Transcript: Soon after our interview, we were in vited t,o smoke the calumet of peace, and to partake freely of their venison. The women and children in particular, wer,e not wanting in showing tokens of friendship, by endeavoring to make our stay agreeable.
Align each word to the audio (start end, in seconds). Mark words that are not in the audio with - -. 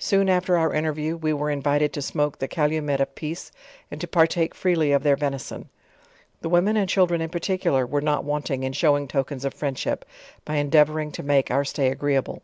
Soon 0.00 0.28
after 0.28 0.56
our 0.58 0.74
interview, 0.74 1.16
we 1.16 1.32
were 1.32 1.48
in 1.48 1.62
vited 1.62 1.92
t,o 1.92 2.00
smoke 2.02 2.40
the 2.40 2.48
calumet 2.48 3.00
of 3.00 3.14
peace, 3.14 3.52
and 3.88 4.00
to 4.00 4.08
partake 4.08 4.52
freely 4.52 4.90
of 4.90 5.04
their 5.04 5.14
venison. 5.14 5.68
The 6.40 6.48
women 6.48 6.76
and 6.76 6.88
children 6.88 7.20
in 7.20 7.30
particular, 7.30 7.86
wer,e 7.86 8.02
not 8.04 8.24
wanting 8.24 8.64
in 8.64 8.72
showing 8.72 9.06
tokens 9.06 9.44
of 9.44 9.54
friendship, 9.54 10.04
by 10.44 10.56
endeavoring 10.56 11.12
to 11.12 11.22
make 11.22 11.52
our 11.52 11.64
stay 11.64 11.88
agreeable. 11.88 12.42